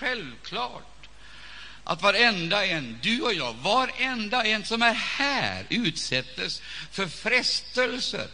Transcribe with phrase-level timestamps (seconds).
[0.00, 1.08] självklart
[1.84, 8.28] att varenda en, du och jag, varenda en som är här utsättes för frestelser.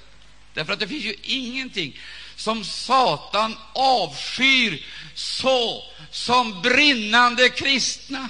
[0.54, 2.00] Därför att det finns ju ingenting
[2.36, 8.28] som Satan avskyr så som brinnande kristna.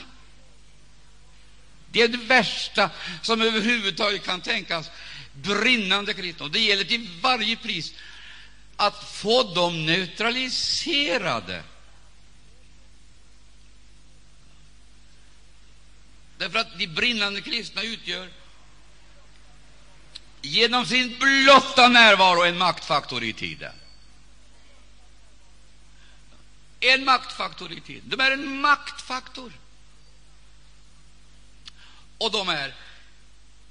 [1.91, 2.91] Det är det värsta
[3.23, 4.91] som överhuvudtaget kan tänkas.
[5.33, 6.45] Brinnande kristna.
[6.45, 7.95] Och det gäller till varje pris
[8.77, 11.63] att få dem neutraliserade.
[16.39, 18.29] Därför att de brinnande kristna utgör
[20.43, 23.73] genom sin blotta närvaro en maktfaktor i tiden.
[26.81, 28.09] En maktfaktor i tiden.
[28.09, 29.53] De är en maktfaktor.
[32.19, 32.75] Och de är,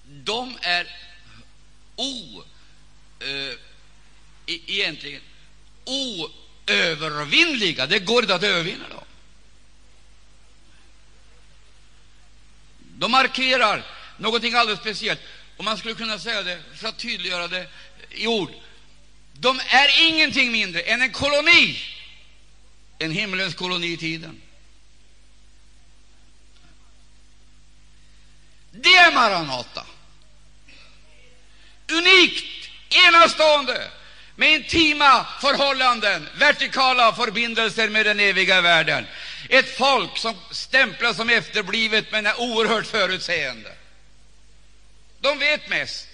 [0.06, 0.88] de är
[1.96, 2.44] o,
[3.20, 3.54] eh,
[4.46, 5.22] e- egentligen
[5.86, 7.88] oövervinnliga.
[7.88, 9.05] Det går inte att övervinna dem.
[12.98, 13.84] De markerar
[14.18, 15.22] någonting alldeles speciellt.
[15.58, 17.68] Och man skulle kunna säga det, för att tydliggöra det
[18.10, 18.50] i ord.
[19.34, 21.80] De är ingenting mindre än en koloni,
[23.00, 24.42] en himmelens koloni i tiden.
[28.72, 29.86] Det är Maranata.
[31.92, 32.70] Unikt,
[33.08, 33.90] enastående,
[34.36, 39.08] med intima förhållanden, vertikala förbindelser med den eviga världen.
[39.50, 43.72] Ett folk som stämplas som efterblivet men är oerhört förutseende.
[45.20, 46.08] De vet mest,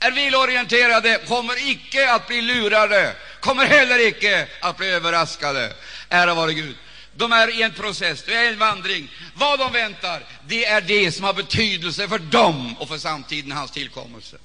[0.00, 5.72] är vilorienterade, kommer icke att bli lurade, kommer heller icke att bli överraskade.
[6.08, 6.76] Ära vare Gud.
[7.16, 9.10] De är i en process, det är en vandring.
[9.34, 13.70] Vad de väntar, det är det som har betydelse för dem och för samtiden, hans
[13.70, 14.36] tillkommelse.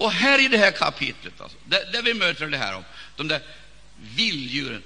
[0.00, 2.84] Och här i det här kapitlet, alltså, där, där vi möter det här om
[3.16, 3.42] de där
[4.16, 4.82] vilddjuren,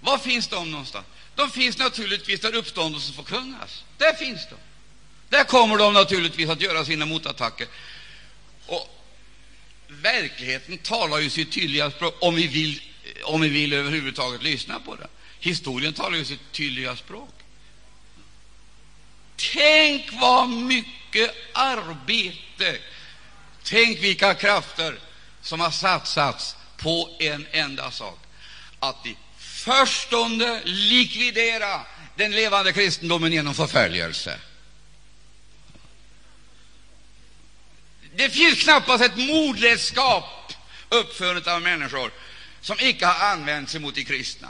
[0.00, 1.06] var finns de någonstans?
[1.34, 3.84] De finns naturligtvis där uppståndelsen förkunnas.
[3.98, 4.56] Där finns de.
[5.28, 7.66] Där kommer de naturligtvis att göra sina motattacker.
[8.66, 9.04] Och
[9.88, 12.82] verkligheten talar ju sitt tydliga språk, om vi vill,
[13.24, 15.08] om vi vill överhuvudtaget lyssna på den.
[15.40, 17.34] Historien talar ju sitt tydliga språk.
[19.36, 22.78] Tänk vad mycket arbete
[23.64, 24.98] Tänk vilka krafter
[25.42, 28.18] som har satsats på en enda sak,
[28.80, 31.80] att i förstående likvidera
[32.16, 34.38] den levande kristendomen genom förföljelse.
[38.16, 40.52] Det finns knappast ett mordredskap
[40.88, 42.12] uppfunnet av människor
[42.60, 44.48] som icke har använts emot de kristna.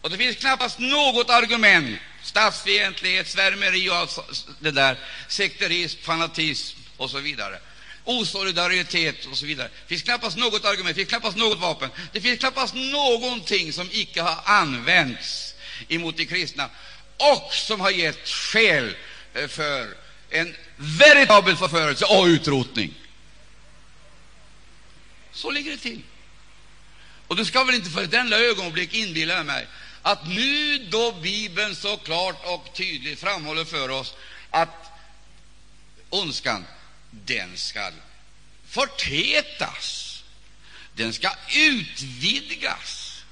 [0.00, 4.98] Och det finns knappast något argument, statsfientlighet, svärmeri och allt det där,
[5.28, 7.58] sekterism, fanatism, och så vidare.
[8.04, 9.68] Osolidaritet och så vidare.
[9.68, 13.88] Det finns knappast något argument, det finns knappast något vapen, det finns knappast någonting som
[13.92, 15.54] icke har använts
[15.88, 16.70] emot de kristna
[17.16, 18.96] och som har gett skäl
[19.34, 19.94] eh, för
[20.30, 22.94] en veritabel förförelse och utrotning.
[25.32, 26.02] Så ligger det till.
[27.26, 29.66] Och du ska väl inte för ett enda ögonblick inbilla mig
[30.02, 34.14] att nu då Bibeln så klart och tydligt framhåller för oss
[34.50, 34.90] att
[36.10, 36.64] ondskan
[37.12, 37.92] den skall
[38.68, 40.22] förtätas,
[40.94, 43.22] den skall utvidgas,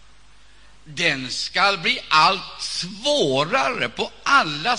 [0.85, 4.79] den skall bli allt svårare på alla,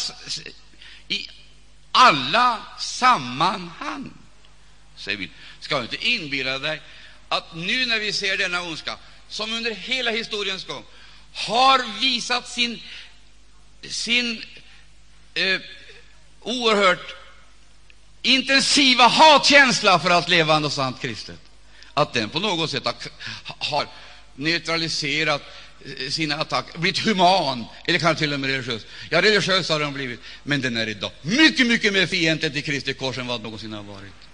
[1.07, 1.27] i
[1.91, 4.13] alla sammanhang.
[4.95, 5.31] Säger vi.
[5.59, 6.81] Ska du inte inbilla dig
[7.29, 8.97] att nu när vi ser denna ondska,
[9.29, 10.83] som under hela historiens gång
[11.33, 12.81] har visat sin,
[13.81, 14.43] sin
[15.33, 15.61] eh,
[16.41, 17.20] oerhört
[18.21, 21.39] intensiva hatkänsla för allt levande och sant kristet,
[21.93, 22.83] att den på något sätt
[23.43, 23.87] har,
[24.35, 25.41] neutraliserat
[25.85, 28.85] eh, sina attacker, blivit human, eller kanske till och med religiös.
[29.09, 32.93] Ja, religiös har den blivit, men den är idag mycket, mycket mer fientlig till Kristi
[32.93, 34.30] kors än vad någonsin har varit.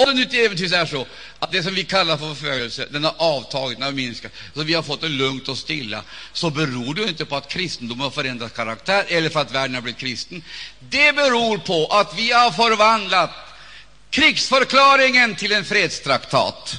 [0.00, 1.06] Om det nu till äventyrs är så
[1.38, 4.74] att det som vi kallar för förföljelse, den har avtagit, den har minskat, så vi
[4.74, 6.02] har fått det lugnt och stilla,
[6.32, 9.82] så beror det inte på att kristendomen har förändrat karaktär eller för att världen har
[9.82, 10.42] blivit kristen.
[10.80, 13.30] Det beror på att vi har förvandlat
[14.10, 16.78] krigsförklaringen till en fredstraktat.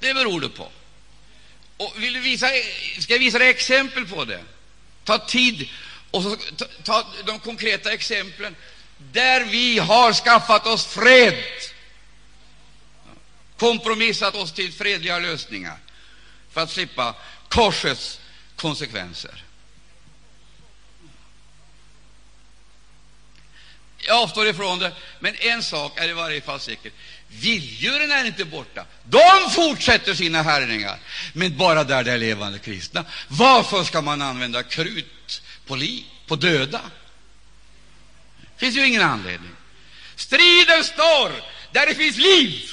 [0.00, 0.68] Det beror det på.
[1.76, 2.46] Och vill du visa,
[3.00, 4.40] ska jag visa dig exempel på det?
[5.04, 5.68] Ta tid
[6.10, 8.56] och så, ta, ta de konkreta exemplen
[8.98, 11.44] där vi har skaffat oss fred,
[13.58, 15.78] kompromissat oss till fredliga lösningar
[16.52, 17.14] för att slippa
[17.48, 18.20] korsets
[18.56, 19.44] konsekvenser.
[24.06, 26.92] jag avstår ifrån det, men en sak är i varje fall säker.
[27.28, 28.84] Vilddjuren är inte borta.
[29.04, 30.98] De fortsätter sina härjningar,
[31.32, 33.04] men bara där det är levande kristna.
[33.28, 36.80] Varför ska man använda krut på liv, på döda?
[38.54, 39.50] Det finns ju ingen anledning.
[40.16, 41.32] Striden står
[41.72, 42.70] där det finns liv.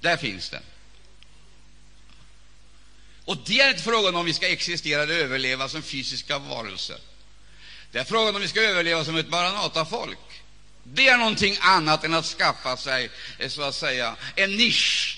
[0.00, 0.62] Där finns den.
[3.24, 6.98] Och det är inte frågan om vi ska existera eller överleva som fysiska varelser.
[7.92, 10.18] Det är frågan om vi ska överleva som ett Maranata-folk.
[10.84, 15.16] Det är någonting annat än att skaffa sig eh, så att säga en nisch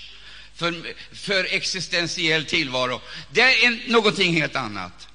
[0.54, 3.00] för, för existentiell tillvaro.
[3.30, 5.08] Det är en, någonting helt annat.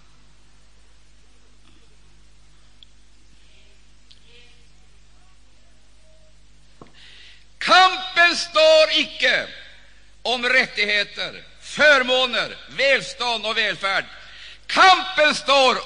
[7.67, 9.47] Kampen står icke
[10.21, 14.05] om rättigheter, förmåner, välstånd och välfärd.
[14.65, 15.77] Kampen står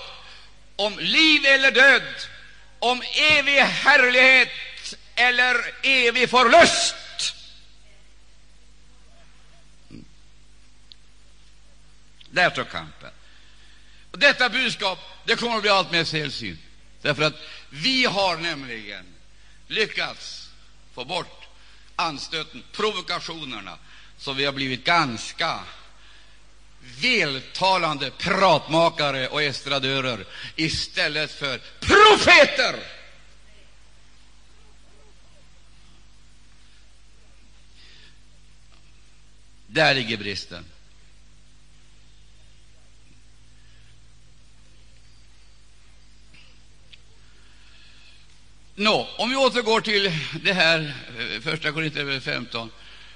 [0.76, 2.04] om liv eller död,
[2.80, 3.02] om
[3.32, 4.50] evig härlighet
[5.16, 6.96] eller evig förlust.
[12.30, 13.12] Där står kampen.
[14.12, 16.60] Och detta budskap det kommer att bli allt mer sällsynt,
[17.02, 19.06] därför att vi har nämligen
[19.68, 20.50] lyckats
[20.94, 21.41] få bort
[22.02, 23.78] anstöten, provokationerna,
[24.18, 25.60] så vi har blivit ganska
[27.02, 30.26] vältalande pratmakare och estradörer
[30.56, 32.76] istället för profeter.
[39.68, 40.71] Där ligger bristen.
[48.82, 50.12] Nå, om vi återgår till
[50.44, 52.72] det här, eh, första Korinthierbrevet 15,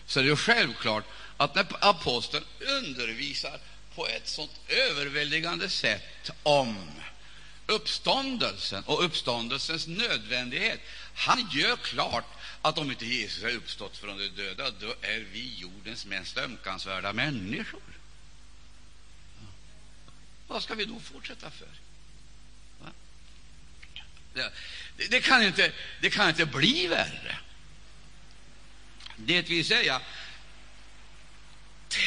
[0.06, 1.03] så är det ju självklart
[1.38, 3.59] att när aposteln undervisar
[3.95, 6.77] på ett sånt överväldigande sätt om
[7.67, 10.79] uppståndelsen och uppståndelsens nödvändighet.
[11.15, 12.25] Han gör klart
[12.62, 17.13] att om inte Jesus har uppstått från de döda, då är vi jordens mest ömkansvärda
[17.13, 17.81] människor.
[20.47, 21.67] Vad ska vi då fortsätta för?
[24.97, 25.71] Det, det, kan inte,
[26.01, 27.38] det kan inte bli värre.
[29.15, 30.01] Det vill säga,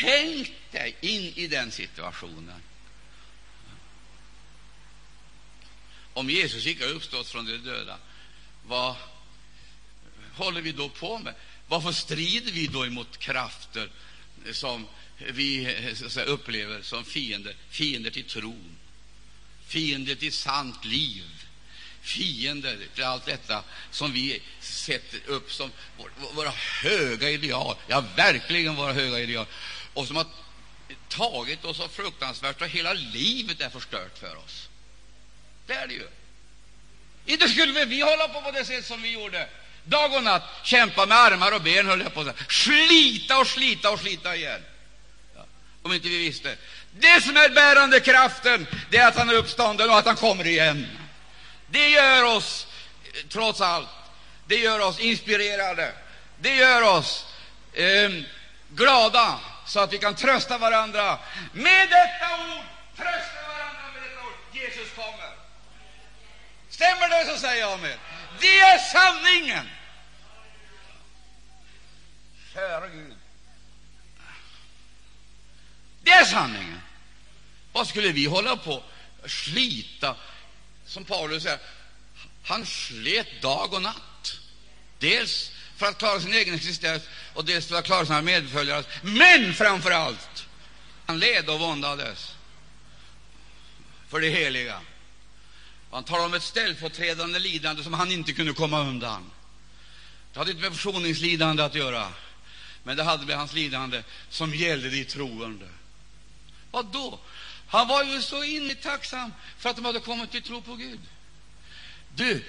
[0.00, 2.62] Tänk dig in i den situationen.
[6.12, 7.99] Om Jesus icke har uppstått från de döda,
[8.67, 8.96] vad
[10.34, 11.34] håller vi då på med?
[11.69, 13.91] Varför strider vi då emot krafter
[14.52, 14.87] som
[15.19, 17.56] vi säga, upplever som fiender?
[17.70, 18.76] Fiender till tron,
[19.67, 21.38] fiender till sant liv,
[22.02, 25.70] fiender till allt detta som vi sätter upp som
[26.34, 26.52] våra
[26.82, 27.76] höga ideal.
[27.86, 29.46] Ja, verkligen våra höga ideal
[29.94, 30.26] och som har
[31.08, 34.68] tagit oss så fruktansvärt och hela livet är förstört för oss.
[35.66, 36.08] Det är det ju.
[37.26, 39.48] Inte skulle vi hålla på på det sätt som vi gjorde.
[39.84, 42.52] Dag och natt kämpa med armar och ben, höll jag på att.
[42.52, 44.62] Slita och slita och slita igen.
[45.36, 45.44] Ja,
[45.82, 46.56] om inte vi visste.
[46.92, 50.46] Det som är bärande kraften, det är att han är uppstånden och att han kommer
[50.46, 50.86] igen.
[51.70, 52.67] Det gör oss,
[53.29, 53.88] trots allt,
[54.47, 55.93] det gör oss inspirerade.
[56.38, 57.26] Det gör oss
[57.73, 58.11] eh,
[58.69, 61.19] glada så att vi kan trösta varandra
[61.53, 62.65] med detta ord.
[62.97, 64.32] Trösta varandra med detta ord.
[64.53, 65.31] Jesus kommer.
[66.70, 67.99] Stämmer det, så säger jag med.
[68.41, 69.69] Det är sanningen.
[72.55, 73.15] Kära Gud.
[76.03, 76.81] Det är sanningen.
[77.72, 78.82] Vad skulle vi hålla på
[79.27, 80.17] slita?
[80.88, 81.58] Som Paulus säger,
[82.44, 84.38] han slet dag och natt.
[84.98, 87.02] Dels för att klara sin egen existens
[87.34, 88.86] och dels för att klara sina medföljares.
[89.02, 90.46] Men framför allt,
[91.06, 92.34] han led och våndades
[94.08, 94.80] för det heliga.
[95.90, 99.30] Han talar om ett ställföreträdande lidande som han inte kunde komma undan.
[100.32, 102.12] Det hade inte med försoningslidande att göra,
[102.82, 105.68] men det hade med hans lidande som gällde de troende.
[106.70, 107.18] Vad då?
[107.69, 111.01] Han var ju så innerligt tacksam för att de hade kommit till tro på Gud.
[112.15, 112.44] Du,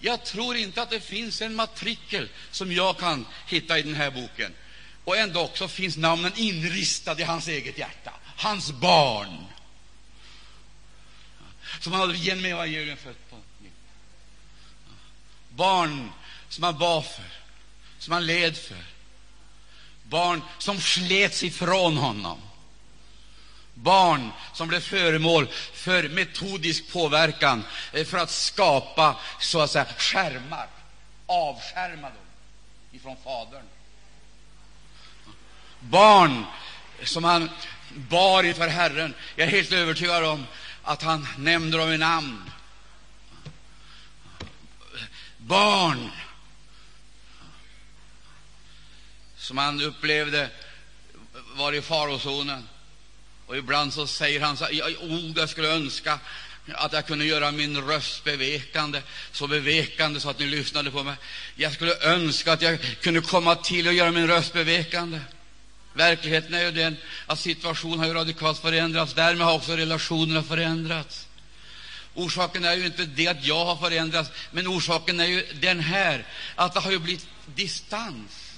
[0.00, 4.10] jag tror inte att det finns en matrikel som jag kan hitta i den här
[4.10, 4.54] boken.
[5.04, 8.12] Och ändå också finns namnen inristade i hans eget hjärta.
[8.36, 9.46] Hans barn,
[11.80, 13.36] som han hade genom evangelium fött på
[15.48, 16.10] Barn
[16.48, 17.24] som han bad för,
[17.98, 18.84] som han led för.
[20.02, 22.40] Barn som slets ifrån honom
[23.82, 30.66] barn som blev föremål för metodisk påverkan eh, för att skapa så att säga skärmar,
[31.26, 32.26] avskärma dem
[32.92, 33.64] ifrån Fadern.
[35.80, 36.44] Barn
[37.04, 37.50] som han
[37.94, 39.14] bar inför Herren.
[39.36, 40.46] Jag är helt övertygad om
[40.82, 42.52] att han nämnde dem i namn.
[45.46, 46.10] barn
[49.36, 50.50] som han upplevde
[51.54, 52.68] var i farozonen.
[53.52, 56.18] Och ibland så säger han så här, oh, jag skulle önska
[56.74, 61.14] att jag kunde göra min röst bevekande, så bevekande så att ni lyssnade på mig.
[61.54, 65.20] Jag skulle önska att jag kunde komma till och göra min röst bevekande.
[65.94, 69.14] Verkligheten är ju den att situationen har ju radikalt förändrats.
[69.14, 71.26] Därmed har också relationerna förändrats.
[72.14, 76.26] Orsaken är ju inte det att jag har förändrats, men orsaken är ju den här,
[76.54, 78.52] att det har ju blivit distans.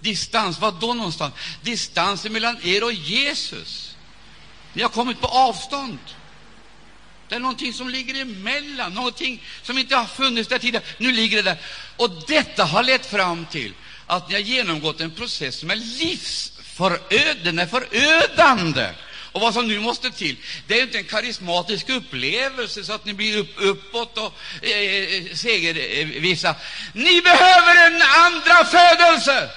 [0.00, 1.34] Distans, vad då någonstans?
[1.62, 3.94] Distans mellan er och Jesus.
[4.72, 5.98] Ni har kommit på avstånd.
[7.28, 10.84] Det är någonting som ligger emellan, någonting som inte har funnits där tidigare.
[10.98, 11.58] Nu ligger det där.
[11.96, 13.74] Och detta har lett fram till
[14.06, 18.88] att ni har genomgått en process som är livsförödande, förödande.
[19.32, 23.14] Och vad som nu måste till, det är inte en karismatisk upplevelse så att ni
[23.14, 26.54] blir upp, uppåt och eh, eh segervissa.
[26.92, 29.50] Ni behöver en andra födelse!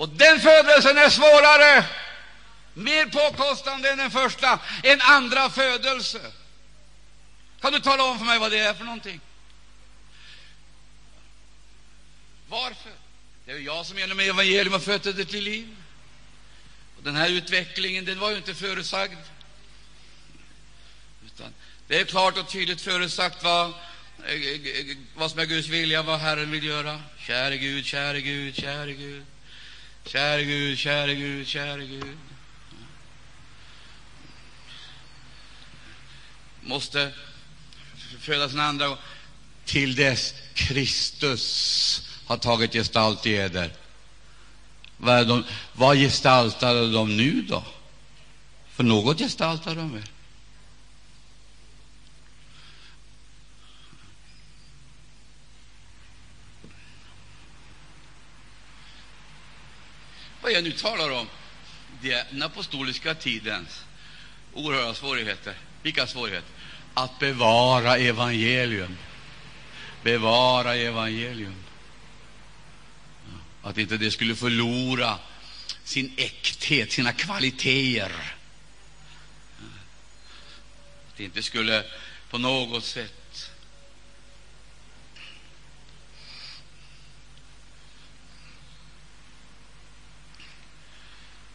[0.00, 1.86] Och den födelsen är svårare,
[2.74, 6.32] mer påkostande än den första, en andra födelse.
[7.60, 9.20] Kan du tala om för mig vad det är för någonting?
[12.48, 12.92] Varför?
[13.44, 15.76] Det är jag som genom evangelium har fött det till liv.
[16.96, 19.18] Och den här utvecklingen den var ju inte förutsagd.
[21.26, 21.54] Utan
[21.88, 23.66] det är klart och tydligt förutsagt vad,
[24.26, 27.02] eh, eh, eh, vad som är Guds vilja, vad Herren vill göra.
[27.18, 29.24] Käre Gud, käre Gud, käre Gud.
[30.04, 32.18] Käre Gud, käre Gud, käre Gud.
[36.60, 37.12] Måste
[38.20, 38.98] födas en andra gång
[39.64, 43.72] till dess Kristus har tagit gestalt i eder.
[44.96, 47.64] Vad, de, vad gestaltar de nu då?
[48.70, 50.02] För något gestaltar de väl?
[60.50, 61.26] Vad jag nu talar om,
[62.02, 63.84] det är den apostoliska tidens
[64.52, 65.54] oerhörda svårigheter.
[65.82, 66.50] Vilka svårigheter?
[66.94, 68.96] Att bevara evangelium.
[70.02, 71.54] Bevara evangelium.
[73.62, 75.18] Att inte det skulle förlora
[75.84, 78.34] sin äkthet, sina kvaliteter.
[81.08, 81.84] Att det inte skulle
[82.30, 83.19] på något sätt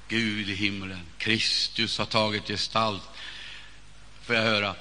[0.08, 3.02] Gud i himlen, Kristus har tagit gestalt.
[4.22, 4.76] Får jag höra?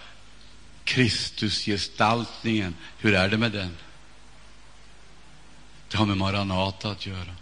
[0.85, 3.77] Kristusgestaltningen, hur är det med den?
[5.89, 7.35] Det har med Maranata att göra.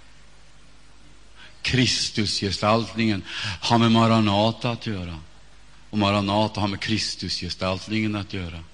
[1.63, 3.25] Kristusgestaltningen
[3.61, 5.19] har med Maranata att göra.
[5.91, 8.65] Och Maranata har med Kristusgestaltningen att göra.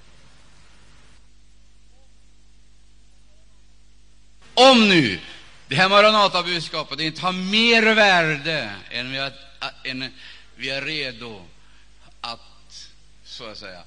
[4.53, 5.19] Om nu
[5.69, 9.33] det här Maranata-budskapet inte har mer värde än vi, är,
[9.83, 10.13] än
[10.55, 11.45] vi är redo
[12.21, 12.89] att,
[13.23, 13.83] så att säga,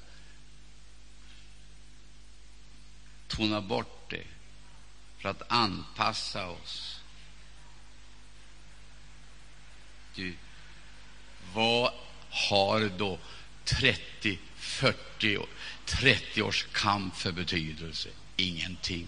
[3.27, 4.23] tona bort det
[5.17, 6.99] för att anpassa oss.
[10.15, 10.35] Du,
[11.53, 11.93] vad
[12.29, 13.19] har då
[13.63, 15.39] 30, 40,
[15.85, 18.09] 30 års kamp för betydelse?
[18.35, 19.07] Ingenting.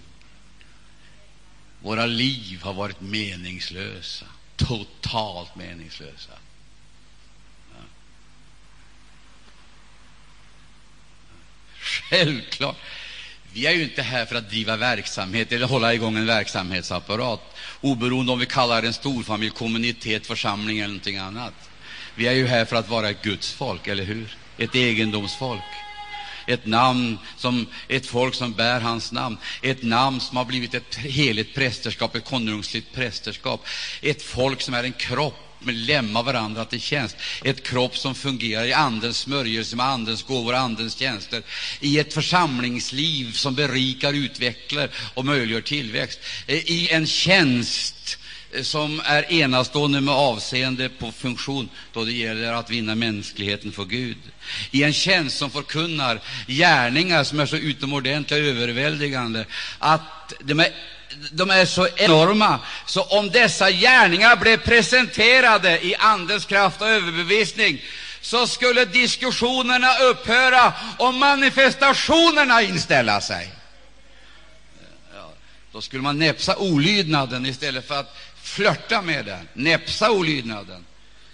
[1.86, 4.26] Våra liv har varit meningslösa,
[4.56, 6.32] totalt meningslösa.
[7.72, 7.82] Ja.
[11.80, 12.78] Självklart.
[13.54, 18.32] Vi är ju inte här för att driva verksamhet eller hålla igång en verksamhetsapparat, oberoende
[18.32, 21.54] om vi kallar det en storfamilj, kommunitet, församling eller någonting annat.
[22.16, 24.38] Vi är ju här för att vara ett Guds folk, eller hur?
[24.58, 25.85] Ett egendomsfolk
[26.48, 30.96] ett namn som ett folk som bär hans namn, ett namn som har blivit ett
[30.96, 33.68] heligt prästerskap, ett konungsligt prästerskap,
[34.02, 37.16] ett folk som är en kropp med lämna varandra till tjänst.
[37.44, 41.44] Ett kropp som fungerar i Andens smörjelse med Andens gåvor och Andens tjänster.
[41.80, 46.20] I ett församlingsliv som berikar, utvecklar och möjliggör tillväxt.
[46.48, 48.18] I en tjänst
[48.64, 54.18] som är enastående med avseende på funktion då det gäller att vinna mänskligheten för Gud.
[54.72, 59.46] I en tjänst som förkunnar gärningar som är så utomordentligt överväldigande
[59.80, 60.70] att de är,
[61.32, 67.82] de är så enorma, så om dessa gärningar blev presenterade i Andens kraft och överbevisning
[68.22, 73.52] så skulle diskussionerna upphöra och manifestationerna inställa sig.
[75.76, 80.86] Då skulle man näpsa olydnaden istället för att flörta med den, näpsa olydnaden.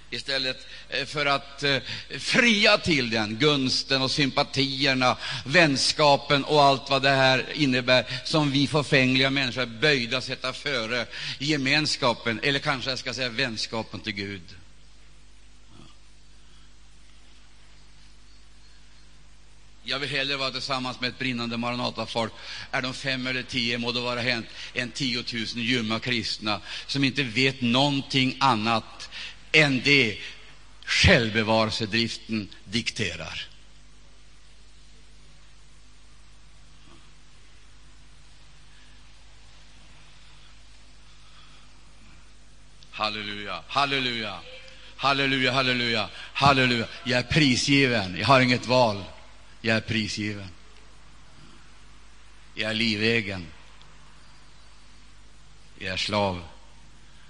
[0.09, 1.77] istället eh, för att eh,
[2.19, 8.67] fria till den, gunsten och sympatierna, vänskapen och allt vad det här innebär, som vi
[8.67, 11.05] förfängliga människor är böjda att sätta före
[11.39, 14.60] gemenskapen, eller kanske jag ska säga vänskapen till Gud.
[19.91, 22.33] Jag vill hellre vara tillsammans med ett brinnande Maranatafolk.
[22.71, 27.23] Är de fem eller tio må det vara hänt, än tiotusen ljumma kristna som inte
[27.23, 29.09] vet någonting annat
[29.51, 30.17] än det
[30.85, 33.47] självbevarelsedriften dikterar.
[42.91, 44.39] Halleluja, halleluja,
[44.97, 46.87] halleluja, halleluja, halleluja.
[47.03, 49.03] Jag är prisgiven, jag har inget val.
[49.61, 50.47] Jag är prisgiven.
[52.55, 53.47] Jag är livegen.
[55.79, 56.43] Jag är slav.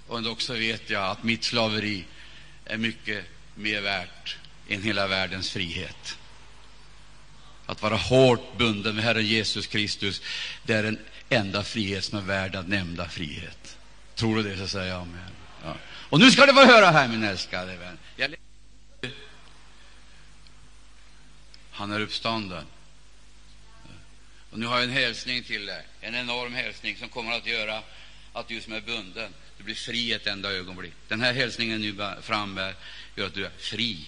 [0.06, 2.04] Och ändå också vet jag att mitt slaveri
[2.64, 3.24] är mycket
[3.54, 4.36] mer värt
[4.68, 6.18] än hela världens frihet.
[7.66, 10.22] Att vara hårt bunden med Herren Jesus Kristus,
[10.62, 10.98] det är den
[11.28, 13.76] enda frihet som är värd att nämna frihet.
[14.14, 15.30] Tror du det, så säger jag amen.
[15.64, 15.76] Ja.
[15.84, 17.98] Och nu ska du få höra här, min älskade vän.
[18.16, 18.34] Jag
[21.72, 22.66] han är uppstånden.
[24.50, 27.82] Och nu har jag en hälsning till dig, en enorm hälsning som kommer att göra
[28.32, 30.92] att du som är bunden, du blir fri ett enda ögonblick.
[31.08, 32.74] Den här hälsningen nu frambär
[33.16, 34.06] gör att du är fri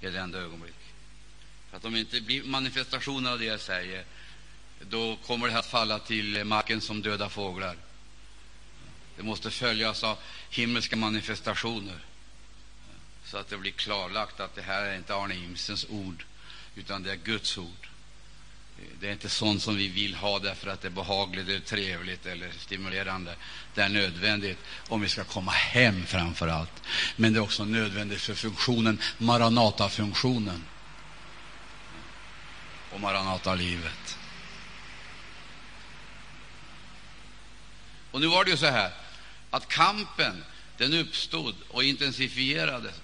[0.00, 0.74] i ett enda ögonblick.
[1.70, 4.04] För att om det inte blir manifestationer av det jag säger,
[4.80, 7.76] då kommer det att falla till marken som döda fåglar.
[9.16, 10.18] Det måste följas av
[10.50, 11.98] himmelska manifestationer,
[13.24, 16.24] så att det blir klarlagt att det här är inte Arne Imsens ord,
[16.76, 17.88] utan det är Guds ord.
[18.78, 21.60] Eh, det är inte sånt som vi vill ha därför att det är behagligt, eller
[21.60, 23.34] trevligt eller stimulerande.
[23.74, 24.58] Det är nödvändigt
[24.88, 26.82] om vi ska komma hem framför allt.
[27.16, 30.64] Men det är också nödvändigt för funktionen, Maranata-funktionen
[32.90, 34.16] och Maranata-livet.
[38.10, 38.92] Och nu var det ju så här
[39.50, 40.44] att kampen
[40.78, 42.94] den uppstod och intensifierades.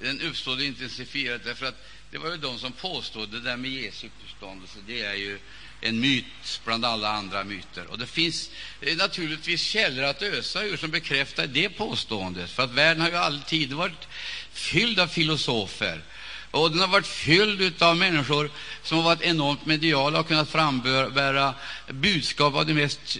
[0.00, 3.70] Den uppstod och intensifierades därför att det var ju de som påstod det där med
[3.70, 4.78] Jesu uppståndelse.
[4.86, 5.38] Det är ju
[5.80, 7.86] en myt bland alla andra myter.
[7.86, 12.50] Och det finns eh, naturligtvis källor att ösa ur som bekräftar det påståendet.
[12.50, 14.08] För att världen har ju alltid varit
[14.52, 16.02] fylld av filosofer.
[16.50, 18.50] Och den har varit fylld av människor
[18.82, 21.54] som har varit enormt mediala och kunnat frambära
[21.88, 23.18] budskap av det mest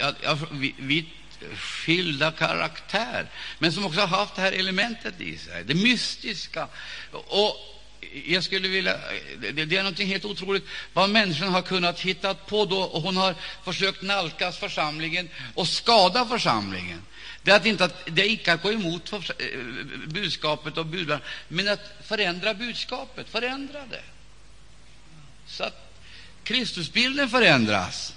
[0.00, 0.36] eh,
[0.78, 1.06] vitt
[1.56, 6.68] skilda karaktär, men som också har haft det här elementet i sig, det mystiska.
[7.12, 7.71] Och
[8.26, 12.34] jag skulle vilja, eh, det, det är något helt otroligt vad människan har kunnat hitta
[12.34, 17.02] på då, och hon har försökt nalkas församlingen och skada församlingen.
[17.42, 19.58] Det är, att inte att, det är inte att gå emot för, eh,
[20.06, 24.02] budskapet och budbäraren, men att förändra budskapet, förändra det.
[25.46, 25.94] Så att
[26.44, 28.14] Kristusbilden förändras.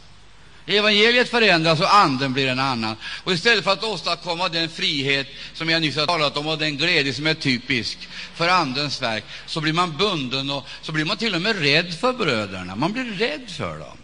[0.65, 2.95] Evangeliet förändras och anden blir en annan.
[3.23, 6.77] Och istället för att åstadkomma den frihet som jag nyss har talat om och den
[6.77, 7.97] glädje som är typisk
[8.33, 11.93] för andens verk, så blir man bunden och så blir man till och med rädd
[11.93, 12.75] för bröderna.
[12.75, 13.97] Man blir rädd för dem.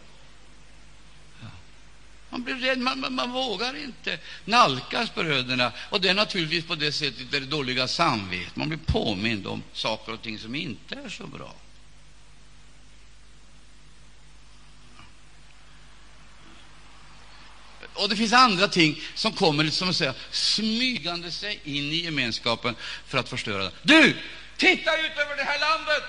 [2.30, 5.72] Man blir rädd, man, man, man, vågar inte nalkas bröderna.
[5.90, 8.56] Och det är naturligtvis på det sättet det dåliga samvetet.
[8.56, 11.54] Man blir påmind om saker och ting som inte är så bra.
[18.02, 22.76] Och det finns andra ting som kommer som att säga, smygande sig in i gemenskapen
[23.08, 23.72] för att förstöra den.
[23.82, 24.18] Du,
[24.58, 26.04] titta ut över det här landet!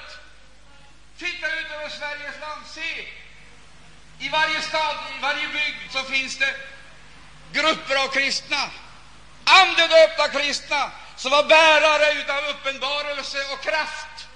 [1.19, 2.63] Titta ut över Sveriges land!
[2.75, 3.07] Se!
[4.27, 6.55] I varje stad, i varje bygd så finns det
[7.53, 8.71] grupper av kristna,
[9.45, 14.27] andedöpta kristna, som var bärare av uppenbarelse och kraft.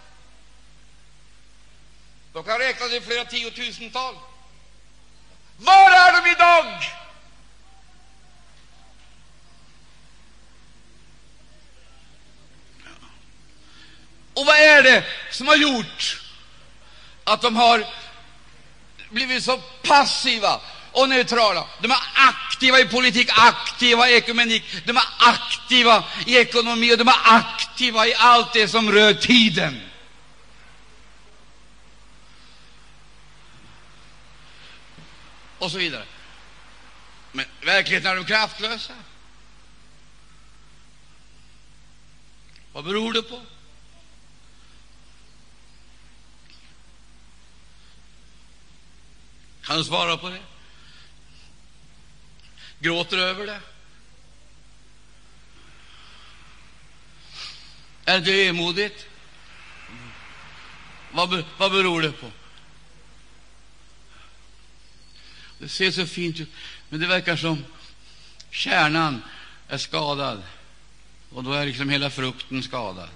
[2.33, 4.15] De kan räknas i flera tiotusental.
[5.57, 6.83] Var är de idag?
[14.37, 16.21] Och vad är det som har gjort
[17.25, 17.87] att de har
[19.11, 20.61] blivit så passiva
[20.93, 21.67] och neutrala?
[21.81, 27.09] De är aktiva i politik, aktiva i ekumenik, de är aktiva i ekonomi och de
[27.09, 29.81] är aktiva i allt det som rör tiden.
[35.59, 36.05] Och så vidare.
[37.33, 38.95] Men verkligheten är de kraftlösa.
[42.73, 43.43] Vad beror det på?
[49.67, 50.43] Kan du svara på det?
[52.79, 53.61] Gråter du över det?
[58.05, 59.07] Är det vemodigt?
[61.13, 62.31] Vad, vad beror det på?
[65.59, 66.49] Det ser så fint ut,
[66.89, 67.65] men det verkar som
[68.51, 69.23] kärnan
[69.69, 70.43] är skadad.
[71.31, 73.09] Och då är liksom hela frukten skadad.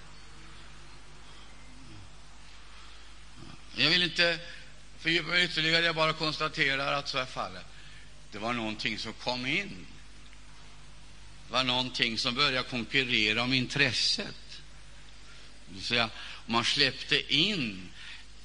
[3.77, 4.39] Jag vill inte
[5.01, 7.65] fördjupa mig ytterligare, jag bara konstaterar att så är fallet.
[8.33, 9.87] Det var någonting som kom in.
[11.47, 14.61] Det var någonting som började konkurrera om intresset.
[15.81, 16.11] Säga,
[16.47, 17.89] man släppte in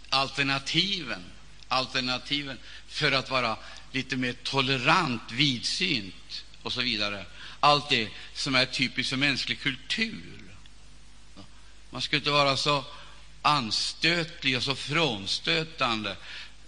[0.10, 1.24] alternativen,
[1.68, 3.58] alternativen för att vara
[3.92, 7.26] lite mer tolerant, vidsynt och så vidare.
[7.60, 10.42] Allt det som är typiskt för mänsklig kultur.
[11.90, 12.84] Man skulle inte vara så
[13.42, 16.16] anstötlig och så frånstötande.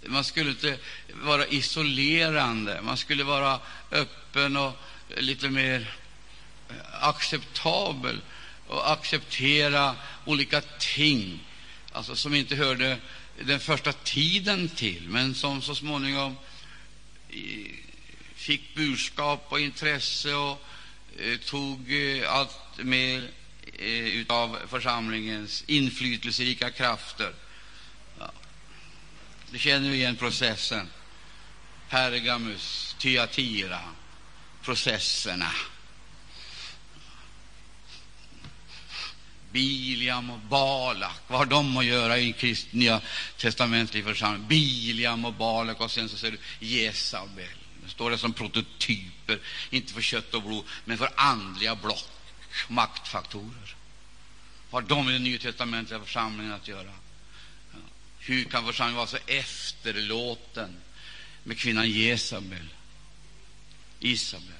[0.06, 0.78] Man skulle inte
[1.12, 2.80] vara isolerande.
[2.82, 4.72] Man skulle vara öppen och
[5.16, 5.94] lite mer
[6.68, 8.20] eh, acceptabel
[8.66, 11.40] och acceptera olika ting
[11.92, 12.98] alltså som inte hörde
[13.40, 16.36] den första tiden till, men som så småningom
[17.28, 17.36] eh,
[18.34, 20.64] fick budskap och intresse och
[21.18, 23.28] eh, tog eh, allt mer
[23.78, 27.32] eh, av församlingens inflytelserika krafter.
[29.50, 30.88] Du känner igen processen.
[31.88, 33.80] Pergamus, Thyatira,
[34.62, 35.50] processerna.
[39.52, 43.00] Biliam och Balak, vad har de att göra i kristna
[43.36, 44.48] testamentliga församling?
[44.48, 47.48] Biliam och Balak, och sen så ser du Jezabel.
[47.84, 52.08] Det står det som prototyper, inte för kött och blod, men för andliga block,
[52.68, 53.74] maktfaktorer.
[54.70, 56.92] Vad har de i den nya testamentliga församlingen att göra?
[58.28, 60.82] Hur kan församlingen vara så efterlåten
[61.44, 62.68] med kvinnan Jezabel,
[64.00, 64.52] Isabel?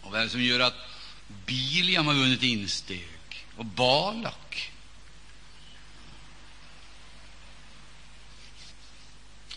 [0.00, 0.74] Och vad är det som gör att
[1.46, 4.72] Biliam har vunnit insteg och Balak?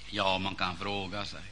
[0.10, 1.44] Ja, man kan fråga sig.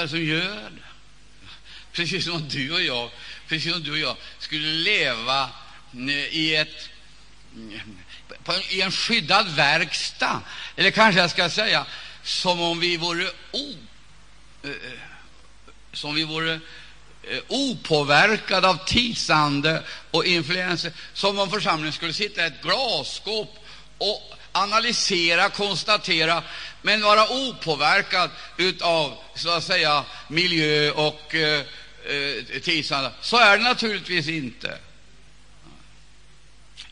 [0.00, 0.82] Vad är det som gör det?
[1.92, 3.10] Precis som du och jag,
[3.48, 5.50] precis som du och jag skulle leva
[5.92, 6.88] eh, i ett
[7.54, 7.80] mm,
[8.44, 10.42] en, i en skyddad verkstad.
[10.76, 11.86] Eller kanske jag ska säga
[12.22, 13.74] som om vi vore, o,
[14.62, 14.76] eh, eh,
[15.92, 16.60] som vi vore
[17.48, 20.92] opåverkade av tidsande och influenser.
[21.12, 23.58] Som om församlingen skulle sitta i ett glasskåp
[23.98, 26.42] och analysera, konstatera,
[26.82, 28.30] men vara opåverkad
[28.80, 31.64] av så att säga miljö och eh,
[32.04, 33.12] eh tidsanda.
[33.20, 34.78] Så är det naturligtvis inte.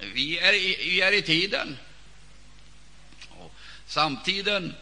[0.00, 1.76] Vi är i, vi är i tiden.
[3.30, 3.54] Och
[3.86, 4.74] samtiden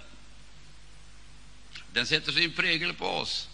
[1.92, 3.48] den sätter sin prägel på oss.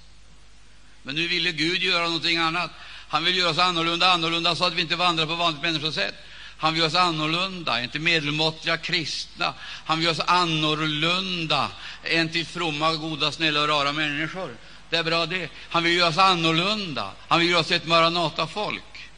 [1.03, 2.71] Men nu ville Gud göra någonting annat.
[3.09, 6.15] Han vill göra oss annorlunda, annorlunda så att vi inte vandrar på vanligt människosätt.
[6.62, 9.55] Han vill göra oss annorlunda, inte medelmåttiga kristna.
[9.85, 11.70] Han vill göra oss annorlunda
[12.05, 14.57] än till fromma, goda, snälla och rara människor.
[14.90, 15.51] Det är bra det.
[15.68, 17.11] Han vill göra oss annorlunda.
[17.29, 19.11] Han vill göra oss ett Maranata-folk.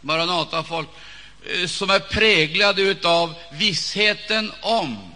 [0.00, 0.88] Maranata-folk
[1.46, 5.14] eh, som är präglade av vissheten om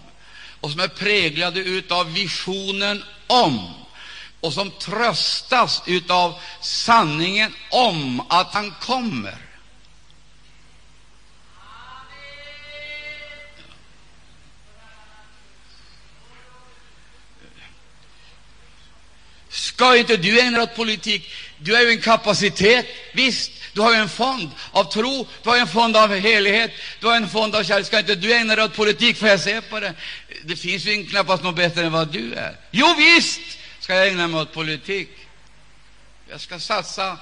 [0.61, 3.75] och som är präglade av visionen om
[4.41, 9.48] och som tröstas av sanningen om att han kommer.
[19.79, 21.31] Ska inte du ägna dig åt politik?
[21.59, 25.67] Du har ju en kapacitet, visst, du har en fond av tro, du har en
[25.67, 27.87] fond av helighet, du har en fond av kärlek.
[27.87, 29.17] Ska inte du ägna dig åt politik?
[29.17, 29.95] Får jag se på det?
[30.45, 32.57] Det finns ju knappast något bättre än vad du är.
[32.71, 33.41] Jo, visst
[33.81, 35.09] ska jag ägna mig åt politik.
[36.31, 37.19] Jag ska satsa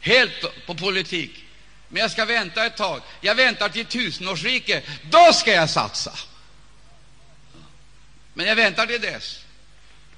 [0.00, 1.44] helt på politik.
[1.88, 3.00] Men jag ska vänta ett tag.
[3.20, 6.12] Jag väntar till tusenårsriket, Då ska jag satsa.
[8.34, 9.41] Men jag väntar till dess.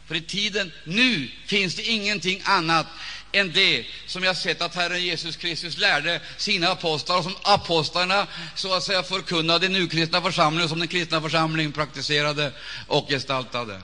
[0.06, 2.86] För i tiden nu finns det ingenting annat
[3.32, 8.26] än det som jag sett att Herren Jesus Kristus lärde sina apostlar och som apostlarna
[8.54, 12.52] så att säga förkunnade i den kristna församlingen som den kristna församlingen praktiserade
[12.86, 13.80] och gestaltade.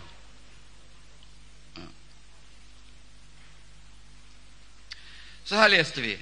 [5.44, 6.18] Så här läste vi.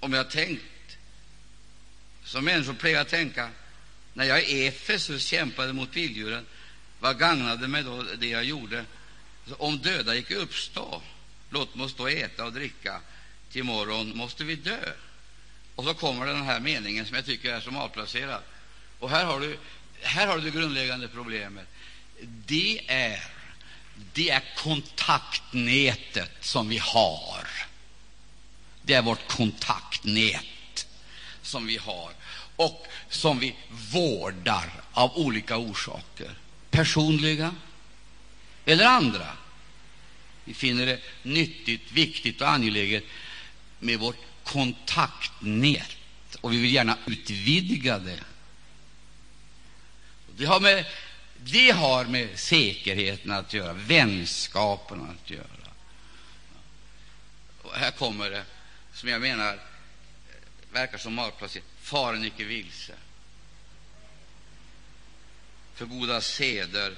[0.00, 0.62] Om jag tänkt
[2.24, 3.50] som människor plägar tänka
[4.14, 6.46] när jag i Efesus kämpade mot vilddjuren,
[7.00, 8.84] vad gagnade mig då det jag gjorde?
[9.58, 11.02] Om döda gick uppstå,
[11.50, 13.00] låt oss då äta och dricka,
[13.52, 14.92] till morgon måste vi dö.
[15.74, 18.42] Och så kommer den här meningen som jag tycker är så malplacerad.
[18.98, 19.58] Och här har du,
[20.02, 21.66] här har du det grundläggande problemet.
[22.46, 23.24] Det är,
[24.12, 27.48] det är kontaktnätet som vi har.
[28.82, 30.86] Det är vårt kontaktnät
[31.42, 32.12] som vi har
[32.56, 33.56] och som vi
[33.92, 36.30] vårdar av olika orsaker,
[36.78, 37.54] personliga
[38.64, 39.26] eller andra.
[40.44, 43.04] Vi finner det nyttigt, viktigt och angeläget
[43.78, 45.96] med vårt kontaktnät,
[46.40, 48.20] och vi vill gärna utvidga det.
[50.36, 50.84] Det har med,
[51.36, 55.72] det har med säkerheten att göra, vänskapen att göra.
[57.62, 58.44] Och här kommer det
[58.92, 59.60] som jag menar
[60.72, 62.94] verkar som malplacerat, Faren icke vilse.
[65.78, 66.94] För goda seder,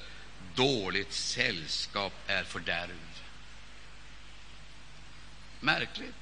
[0.55, 2.99] dåligt sällskap är fördärv.
[5.61, 6.15] Märkligt.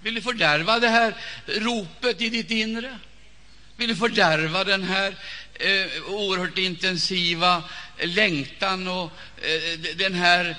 [0.00, 1.14] Vill du fördärva det här
[1.46, 2.98] ropet i ditt inre?
[3.76, 5.16] Vill du fördärva den här
[5.54, 7.62] eh, oerhört intensiva
[8.00, 10.56] längtan och eh, den här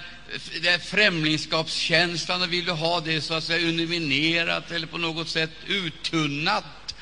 [0.61, 5.51] den främlingskapskänslan och vill du ha det så att säga underminerat eller på något sätt
[5.67, 6.95] uttunnat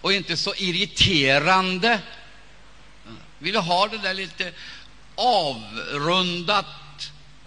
[0.00, 2.00] och inte så irriterande?
[3.46, 4.52] Vill du ha det där lite
[5.14, 6.66] avrundat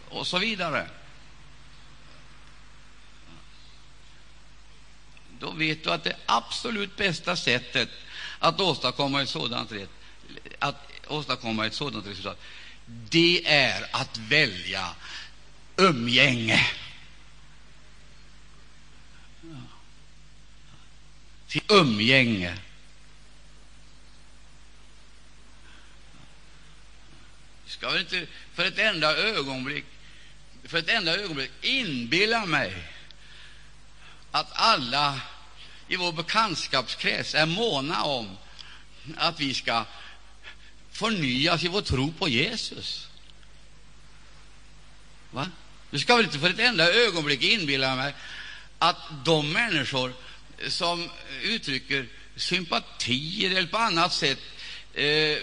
[0.09, 0.87] och så vidare?
[5.39, 7.89] Då vet du att det absolut bästa sättet
[8.39, 9.89] att åstadkomma ett sådant, rätt,
[10.59, 10.75] att
[11.07, 12.39] åstadkomma ett sådant resultat
[13.09, 14.95] det är att välja
[15.77, 16.67] umgänge.
[21.47, 22.57] Till umgänge.
[27.99, 29.85] Jag ska väl inte för ett enda ögonblick
[30.63, 32.73] för ett enda ögonblick inbilla mig
[34.31, 35.21] att alla
[35.87, 38.37] i vår bekantskapskrets är måna om
[39.17, 39.85] att vi ska
[40.91, 43.07] förnyas i vår tro på Jesus.
[45.31, 45.51] Va?
[45.91, 48.13] Du ska väl inte för ett enda ögonblick inbilla mig
[48.79, 50.13] att de människor
[50.67, 51.09] som
[51.41, 54.39] uttrycker sympatier eller på annat sätt
[54.93, 55.37] eh,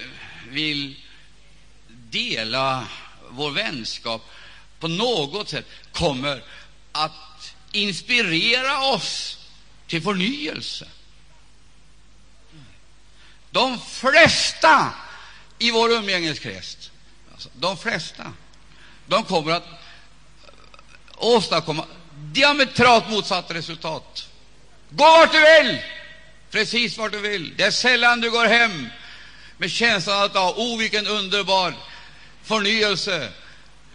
[0.49, 1.06] vill
[2.17, 2.87] dela
[3.29, 4.31] vår vänskap
[4.81, 6.43] på något sätt kommer
[6.93, 9.39] att inspirera oss
[9.87, 10.87] till förnyelse.
[13.51, 14.93] De flesta
[15.59, 16.91] i vår umgängeskrets,
[17.33, 18.33] alltså, de flesta,
[19.07, 19.69] de kommer att
[21.17, 24.29] åstadkomma diametralt motsatt resultat.
[24.91, 25.83] Gå vart du vill,
[26.51, 27.57] precis vart du vill.
[27.57, 28.89] Det är sällan du går hem
[29.59, 31.75] med känslan att ha, oh, vilken underbar
[32.47, 33.33] förnyelse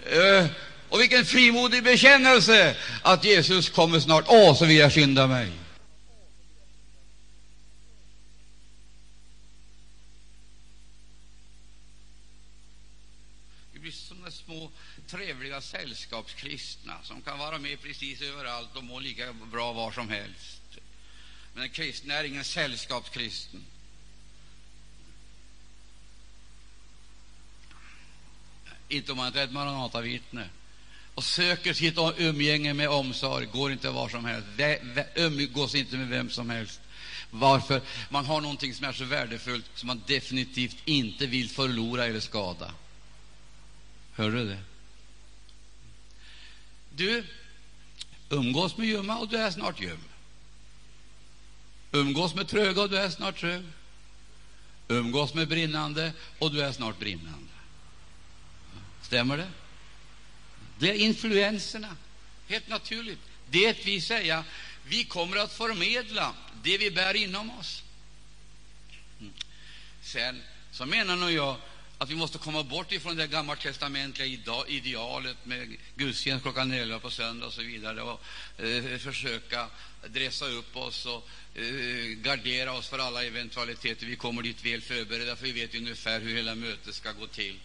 [0.06, 0.46] eh,
[0.90, 4.26] och vilken frimodig bekännelse att Jesus kommer snart.
[4.28, 5.52] Åh, så vill jag skynda mig.
[13.74, 14.72] Vi blir som de små
[15.08, 20.62] trevliga sällskapskristna som kan vara med precis överallt och må lika bra var som helst.
[21.54, 23.66] Men en kristen är ingen sällskapskristen.
[28.92, 30.50] Inte om man är ett Maranatavittne
[31.16, 34.48] och söker sitt umgänge med omsorg, går inte var som helst,
[35.16, 36.82] umgås inte med vem som helst.
[37.32, 37.82] Varför?
[38.10, 42.72] Man har någonting som är så värdefullt som man definitivt inte vill förlora eller skada.
[44.14, 44.60] Hör du det?
[46.96, 47.26] Du,
[48.30, 50.04] umgås med ljumma och du är snart ljum.
[51.92, 53.64] Umgås med tröga och du är snart trög.
[54.88, 57.51] Umgås med brinnande och du är snart brinnande.
[59.12, 59.52] Stämmer det?
[60.80, 61.96] Det är influenserna,
[62.48, 63.20] helt naturligt.
[63.50, 64.44] Det vill säga,
[64.86, 67.84] vi kommer att förmedla det vi bär inom oss.
[69.20, 69.34] Mm.
[70.02, 71.56] Sen så menar nog jag
[71.98, 74.28] att vi måste komma bort ifrån det gammaltestamentliga
[74.68, 78.24] idealet med gudstjänst klockan 11 på söndag och så vidare och
[78.58, 79.68] eh, försöka
[80.08, 84.06] dressa upp oss och eh, gardera oss för alla eventualiteter.
[84.06, 87.60] Vi kommer dit väl förberedda, för vi vet ungefär hur hela mötet ska gå till.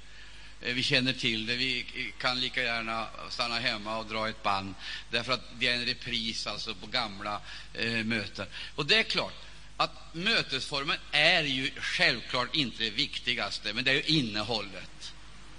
[0.60, 1.56] Eh, vi känner till det.
[1.56, 1.86] Vi
[2.18, 4.74] kan lika gärna stanna hemma och dra ett band,
[5.10, 7.40] därför att det är en repris alltså på gamla
[7.74, 8.46] eh, möten.
[8.74, 9.34] Och det är klart,
[9.76, 15.12] att mötesformen är ju självklart inte det viktigaste, men det är ju innehållet.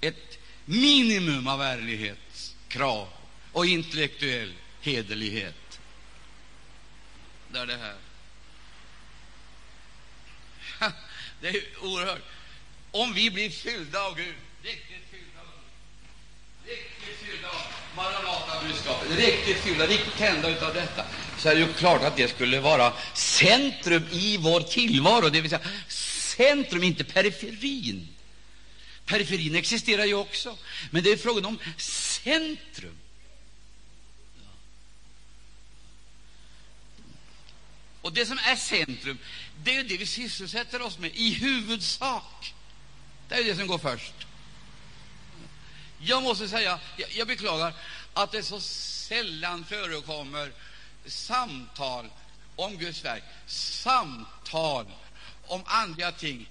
[0.00, 3.08] ett minimum av ärlighetskrav
[3.52, 5.80] och intellektuell hederlighet.
[7.52, 7.96] Det är det här.
[11.40, 12.22] Det är oerhört.
[12.90, 15.46] Om vi blir fyllda av Gud, riktigt fyllda av
[16.66, 21.04] riktigt fyllda av Maranata-budskapet, riktigt fyllda, riktigt tända utav detta,
[21.38, 25.50] så är det ju klart att det skulle vara centrum i vår tillvaro, det vill
[25.50, 25.62] säga
[26.36, 28.08] centrum, inte periferin.
[29.06, 30.56] Periferin existerar ju också,
[30.90, 32.98] men det är frågan om centrum.
[38.02, 39.18] Och det som är centrum,
[39.64, 42.54] det är det vi sysselsätter oss med i huvudsak.
[43.28, 44.27] Det är det som går först.
[45.98, 47.74] Jag måste säga, jag, jag beklagar
[48.14, 50.52] att det så sällan förekommer
[51.06, 52.06] samtal
[52.56, 54.86] om Guds verk, samtal
[55.46, 56.50] om andliga ting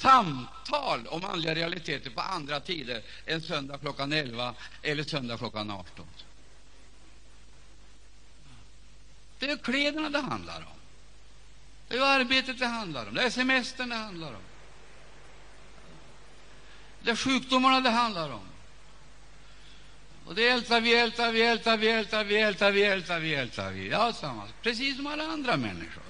[0.00, 6.06] samtal om andliga realiteter på andra tider än söndag klockan 11 eller söndag klockan 18.
[9.38, 10.80] Det är kläderna det handlar om.
[11.88, 13.14] Det är arbetet det handlar om.
[13.14, 14.42] Det är semestern det handlar om.
[17.02, 18.46] Det är sjukdomarna det handlar om.
[20.26, 23.70] Och det ältar vi, ältar vi, ältar vi, ältar vi, ältar vi, ältar vi, ältar
[23.70, 23.94] vi.
[23.94, 24.50] Alltsammans.
[24.62, 26.02] Precis som alla andra människor.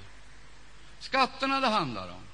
[1.01, 2.30] Skatterna det handlar om.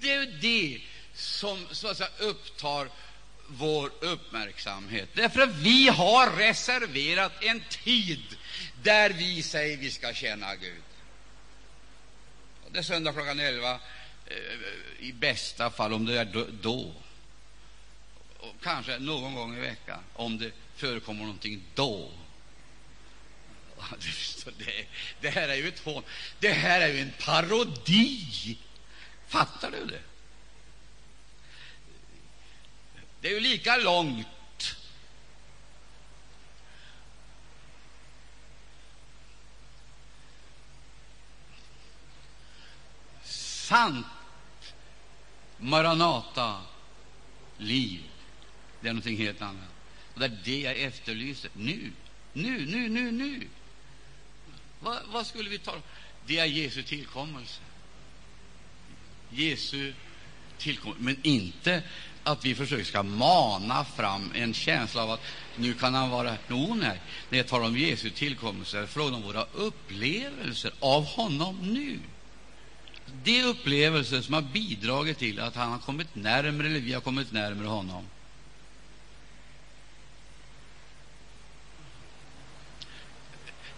[0.00, 0.80] Det är det
[1.14, 2.88] som så att säga, upptar
[3.46, 5.08] vår uppmärksamhet.
[5.14, 8.36] Därför att vi har reserverat en tid
[8.82, 10.82] där vi säger vi ska tjäna Gud.
[12.70, 13.72] Det är söndag klockan 11,
[14.26, 14.36] eh,
[14.98, 16.94] i bästa fall, om det är då.
[18.38, 22.10] Och kanske någon gång i veckan, om det förekommer någonting då.
[24.58, 24.86] Det,
[25.20, 26.02] det här är ju ett hån.
[26.38, 28.56] Det här är ju en parodi
[29.30, 30.02] Fattar du det?
[33.20, 34.26] Det är ju lika långt
[43.70, 44.06] sant
[45.58, 46.64] Maranata-liv.
[48.80, 49.68] Det är någonting helt annat.
[50.14, 51.92] Och det är det jag efterlyser nu.
[52.32, 53.48] Nu, nu, nu, nu.
[54.80, 55.74] Vad, vad skulle vi ta?
[56.26, 57.60] Det är Jesu tillkommelse.
[59.30, 59.94] Jesu
[60.58, 61.82] tillkomst, men inte
[62.22, 66.36] att vi försöker ska mana fram en känsla av att nu kan han vara...
[66.48, 67.00] No, nej.
[67.28, 72.00] När jag talar om Jesu tillkommelse är det frågan om våra upplevelser av honom nu.
[73.06, 77.32] De upplevelser som har bidragit till att han har kommit närmare, eller vi har kommit
[77.32, 78.08] närmare honom.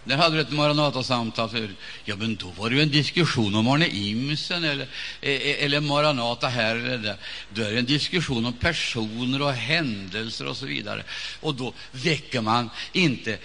[0.03, 1.77] Där hade du ett Maranata-samtal förut.
[2.05, 4.87] Ja, men då var det ju en diskussion om Arne Imsen eller,
[5.21, 7.17] e-, e-, eller Maranata här eller där.
[7.49, 11.03] Då är det en diskussion om personer och händelser och så vidare.
[11.39, 13.37] Och då väcker man inte,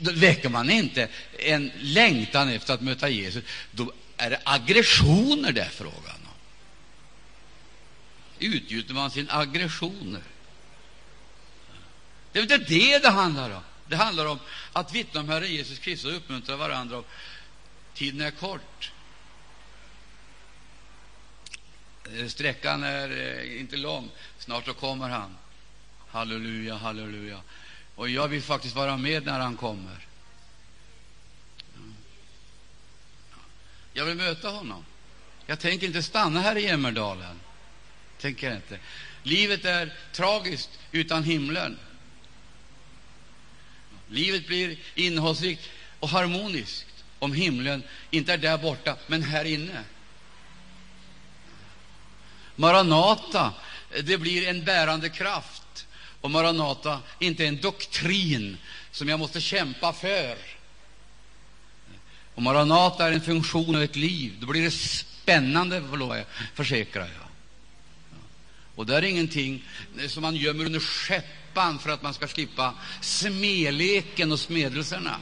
[0.00, 1.08] då väcker man inte
[1.38, 3.44] en längtan efter att möta Jesus.
[3.70, 6.34] Då är det aggressioner det är frågan om.
[8.38, 10.22] Utgjuter man sina aggressioner?
[12.32, 13.62] Det är inte det det handlar om.
[13.90, 14.38] Det handlar om
[14.72, 16.96] att vittna om Herren Jesus Kristus och uppmuntra varandra.
[16.96, 17.04] Om.
[17.94, 18.92] tiden är kort.
[22.12, 24.10] Eh, sträckan är eh, inte lång.
[24.38, 25.36] Snart så kommer han.
[26.08, 27.40] Halleluja, halleluja.
[27.94, 30.06] Och jag vill faktiskt vara med när han kommer.
[33.92, 34.84] Jag vill möta honom.
[35.46, 37.40] Jag tänker inte stanna här i Jämmerdalen.
[38.18, 38.78] Tänker inte.
[39.22, 41.78] Livet är tragiskt utan himlen.
[44.10, 45.68] Livet blir innehållsrikt
[46.00, 46.86] och harmoniskt
[47.18, 49.84] om himlen inte är där borta, men här inne.
[52.56, 53.52] Maranata,
[54.04, 55.86] det blir en bärande kraft.
[56.20, 58.58] Och Maranata, inte en doktrin
[58.90, 60.36] som jag måste kämpa för.
[62.34, 64.36] Och Maranata är en funktion av ett liv.
[64.40, 65.82] Då blir det spännande,
[66.54, 67.29] försäkrar jag.
[68.80, 69.64] Och det är ingenting
[70.08, 75.20] som man gömmer under skäppan för att man ska slippa smeleken och smedelserna.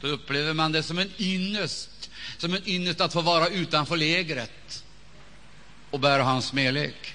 [0.00, 4.84] Då upplever man det som en ynnest, som en ynnest att få vara utanför lägret
[5.90, 7.14] och bära hans smälek.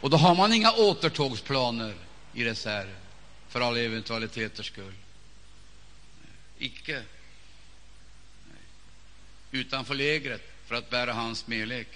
[0.00, 1.94] Och då har man inga återtågsplaner
[2.34, 2.94] i reserv
[3.48, 4.94] för alla eventualiteters skull.
[6.58, 7.02] Icke.
[9.50, 11.88] Utanför lägret för att bära hans smälek.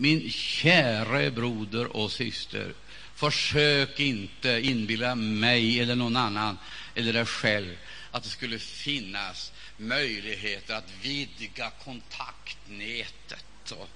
[0.00, 2.74] Min käre broder och syster,
[3.14, 6.58] försök inte inbilla mig eller någon annan
[6.94, 7.76] eller dig själv
[8.10, 13.88] att det skulle finnas möjligheter att vidga kontaktnätet och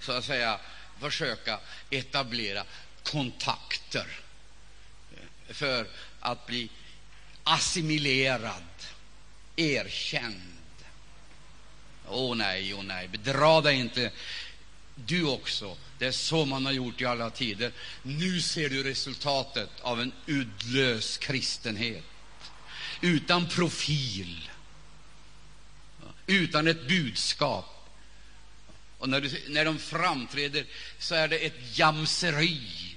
[0.00, 0.60] så att säga
[1.00, 2.64] försöka etablera
[3.02, 4.06] kontakter
[5.48, 5.86] för
[6.20, 6.68] att bli
[7.44, 8.64] assimilerad,
[9.56, 10.52] erkänd.
[12.08, 14.10] Åh oh, nej, åh oh, nej, bedra dig inte
[15.06, 15.76] du också.
[15.98, 17.72] Det är så man har gjort i alla tider.
[18.02, 22.04] Nu ser du resultatet av en uddlös kristenhet
[23.00, 24.50] utan profil,
[26.26, 27.74] utan ett budskap.
[28.98, 30.64] Och när, du, när de framträder
[30.98, 32.96] så är det ett jamseri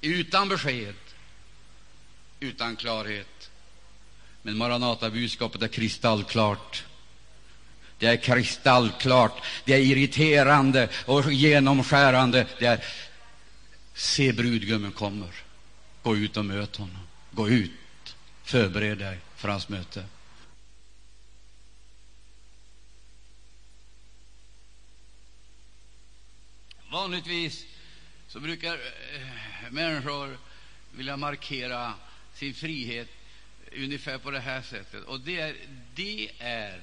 [0.00, 0.94] utan besked,
[2.40, 3.50] utan klarhet.
[4.42, 6.84] Men Maranata-budskapet är kristallklart.
[7.98, 12.46] Det är kristallklart, det är irriterande och genomskärande.
[12.58, 12.84] Det är
[13.98, 15.28] Se, brudgummen kommer.
[16.02, 16.98] Gå ut och möt honom.
[17.30, 17.70] Gå ut.
[18.42, 20.04] Förbered dig för hans möte.
[26.90, 27.66] Vanligtvis
[28.28, 30.38] så brukar eh, människor
[30.92, 31.94] vilja markera
[32.34, 33.08] sin frihet
[33.72, 35.04] ungefär på det här sättet.
[35.04, 35.56] Och det är,
[35.94, 36.80] det är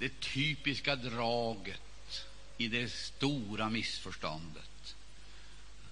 [0.00, 2.26] det typiska draget
[2.56, 4.94] i det stora missförståndet,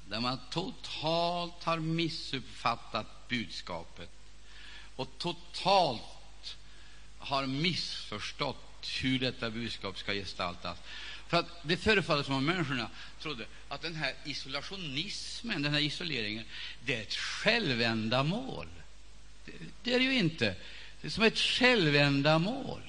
[0.09, 4.11] där man totalt har missuppfattat budskapet
[4.97, 6.57] och totalt
[7.19, 10.79] har missförstått hur detta budskap ska gestaltas.
[11.29, 12.91] För att Det förefaller som om människorna
[13.21, 16.45] trodde att den här isolationismen, den här isoleringen,
[16.85, 18.67] det är ett självändamål.
[19.45, 19.53] Det,
[19.83, 20.55] det är det ju inte.
[21.01, 22.83] Det är som ett självändamål.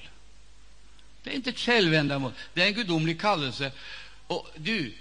[1.22, 3.72] Det är inte ett självändamål, det är en gudomlig kallelse.
[4.26, 4.94] Och du,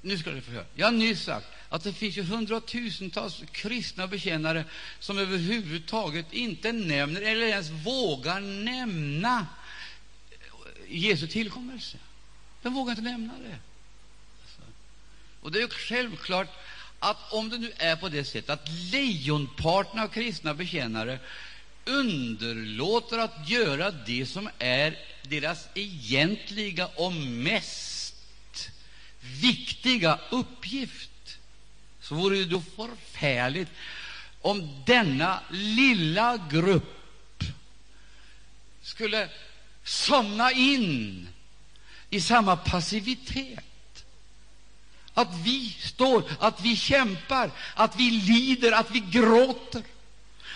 [0.00, 0.64] nu ska du få höra.
[0.74, 4.64] Jag har nyss sagt att det finns ju hundratusentals kristna bekännare
[4.98, 9.46] som överhuvudtaget inte nämner eller ens vågar nämna
[10.88, 11.98] Jesu tillkommelse.
[12.62, 13.58] De vågar inte nämna det.
[15.40, 16.48] Och det är självklart
[16.98, 21.18] att om det nu är på det sättet att lejonparten av kristna bekännare
[21.86, 28.14] underlåter att göra det som är deras egentliga och mest
[29.20, 31.38] viktiga uppgift,
[32.00, 33.68] så vore det då förfärligt
[34.40, 37.44] om denna lilla grupp
[38.82, 39.28] skulle
[39.84, 41.28] somna in
[42.10, 44.04] i samma passivitet.
[45.14, 49.82] Att vi står, att vi kämpar, att vi lider, att vi gråter.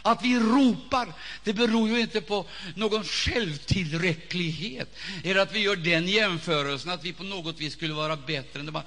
[0.02, 1.12] Att vi ropar
[1.44, 7.12] det beror ju inte på någon självtillräcklighet eller att vi gör den jämförelsen att vi
[7.12, 8.82] på något vis skulle vara bättre än de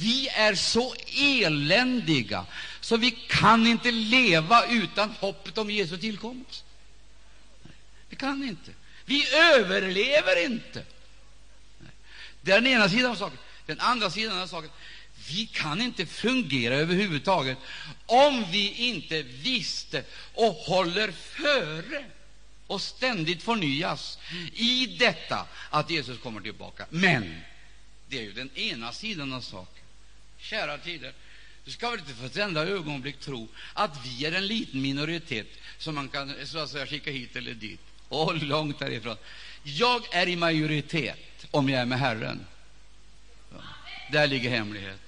[0.00, 2.46] Vi är så eländiga
[2.80, 6.64] så vi kan inte leva utan hoppet om Jesu tillkomst.
[8.08, 8.70] Vi kan inte.
[9.04, 10.84] Vi överlever inte.
[12.40, 13.38] Det är den ena sidan av saken.
[13.66, 14.70] Den andra sidan av saken
[15.30, 17.58] vi kan inte fungera överhuvudtaget
[18.06, 20.04] om vi inte visste
[20.34, 22.04] och håller före
[22.66, 24.18] och ständigt förnyas
[24.54, 26.86] i detta att Jesus kommer tillbaka.
[26.90, 27.40] Men
[28.08, 29.84] det är ju den ena sidan av saken.
[30.38, 31.12] Kära tider,
[31.64, 35.46] du ska väl inte för ett enda ögonblick tro att vi är en liten minoritet
[35.78, 37.80] som man kan så att säga, skicka hit eller dit.
[38.08, 39.16] Och långt därifrån.
[39.62, 42.46] Jag är i majoritet om jag är med Herren.
[43.52, 43.62] Ja,
[44.12, 45.07] där ligger hemligheten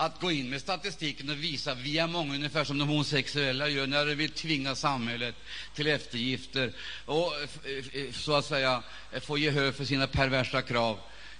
[0.00, 3.68] att gå in med statistiken och visa att vi är många, ungefär som de homosexuella
[3.68, 5.34] gör när de vill tvinga samhället
[5.74, 6.72] till eftergifter
[7.04, 8.82] och eh, eh, så att säga
[9.12, 10.98] eh, få gehör för sina perversa krav.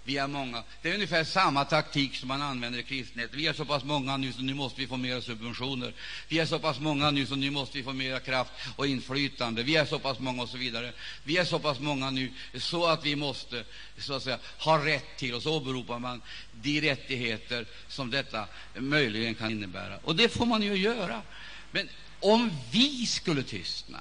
[0.09, 0.65] Vi är många.
[0.83, 3.39] Det är ungefär samma taktik som man använder i kristenheten.
[3.39, 5.93] Vi är så pass många nu, så nu måste vi få mer subventioner.
[6.29, 9.63] Vi är så pass många nu, så nu måste vi få mer kraft och inflytande.
[9.63, 10.93] Vi är så pass många, och så vidare.
[11.25, 13.65] Vi är så pass många nu, så att vi måste
[13.99, 19.35] så att säga, ha rätt till, och så åberopar man de rättigheter som detta möjligen
[19.35, 19.99] kan innebära.
[20.03, 21.23] Och det får man ju göra.
[21.71, 21.89] Men
[22.21, 24.01] om vi skulle tystna,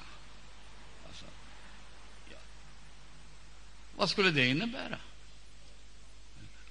[1.07, 1.25] alltså,
[2.31, 2.37] ja,
[3.97, 4.97] vad skulle det innebära?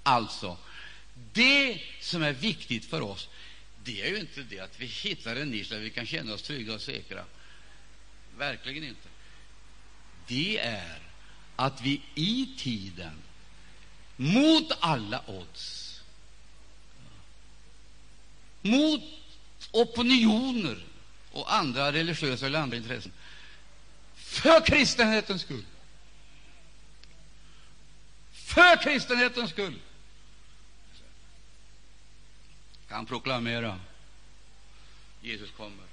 [0.07, 0.57] Alltså,
[1.33, 3.29] det som är viktigt för oss
[3.87, 6.43] det är ju inte det att vi hittar en nisch där vi kan känna oss
[6.43, 7.25] trygga och säkra.
[8.39, 9.09] Verkligen inte.
[10.27, 10.99] Det är
[11.57, 13.23] att vi i tiden,
[14.17, 16.01] mot alla odds,
[18.63, 19.03] mot
[19.71, 20.85] opinioner
[21.33, 23.13] och andra religiösa eller andra intressen,
[24.15, 25.65] för kristenhetens skull,
[28.33, 29.79] för kristenhetens skull,
[32.97, 33.81] kan proklamera
[35.21, 35.85] Jesus kommer.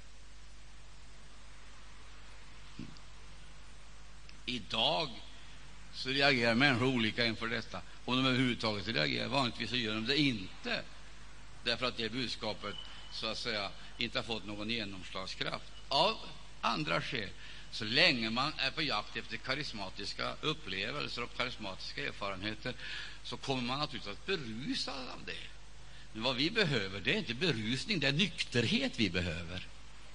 [4.46, 5.08] Idag
[5.92, 9.28] så reagerar människor olika inför detta, om de överhuvudtaget reagerar.
[9.28, 10.82] Vanligtvis så gör de det inte,
[11.64, 12.76] därför att det budskapet
[13.12, 15.72] så att säga inte har fått någon genomslagskraft.
[15.88, 16.16] Av
[16.60, 17.30] andra skäl,
[17.70, 22.74] så länge man är på jakt efter karismatiska upplevelser och karismatiska erfarenheter,
[23.22, 25.53] så kommer man naturligtvis att berusas av det.
[26.14, 29.66] Men vad vi behöver det är inte berusning, det är nykterhet vi behöver,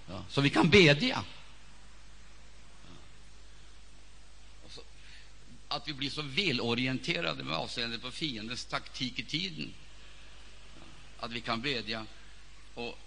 [0.08, 1.24] ja, så vi kan bedja.
[5.68, 9.74] Att vi blir så välorienterade med avseende på fiendens taktik i tiden.
[11.20, 12.06] Att vi kan bedja
[12.74, 12.98] och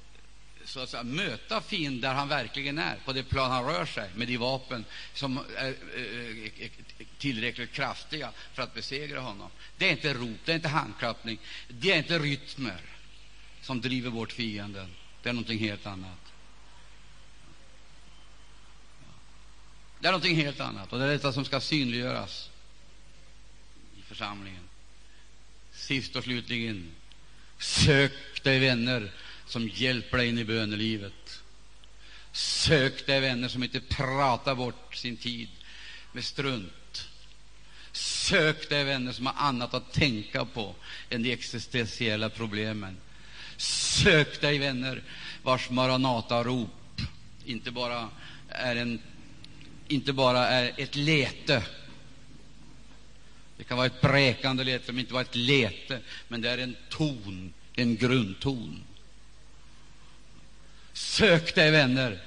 [0.65, 4.11] så att säga, möta fienden där han verkligen är, på det plan han rör sig,
[4.15, 4.85] med de vapen
[5.15, 6.71] som är eh, eh, eh,
[7.19, 9.51] tillräckligt kraftiga för att besegra honom.
[9.79, 11.39] Det är inte rop, det är inte handklappning,
[11.69, 12.81] det är inte rytmer
[13.63, 14.91] som driver bort fienden.
[15.23, 16.19] Det är någonting helt annat.
[20.01, 22.51] Det är någonting helt annat, och det är detta som ska synliggöras
[23.99, 24.63] i församlingen.
[25.73, 26.93] Sist och slutligen,
[27.59, 29.13] sök dig vänner
[29.53, 31.43] som hjälper dig in i bönelivet.
[32.33, 35.49] Sök dig vänner som inte pratar bort sin tid
[36.13, 37.09] med strunt.
[37.93, 40.75] Sök dig vänner som har annat att tänka på
[41.11, 42.97] än de existentiella problemen.
[43.57, 45.03] Sök dig vänner
[45.43, 47.01] vars Maranata-rop
[47.45, 48.09] inte bara
[48.49, 49.01] är en
[49.89, 51.63] inte bara är ett lete.
[53.57, 56.77] Det kan vara ett bräkande lete, som inte vara ett lete, men det är en
[56.89, 58.85] ton, en grundton.
[60.93, 62.23] Sök dig vänner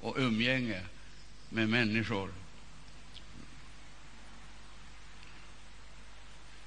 [0.00, 0.82] och umgänge
[1.48, 2.32] med människor